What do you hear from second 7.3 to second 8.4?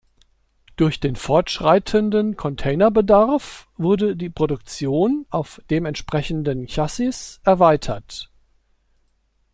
erweitert.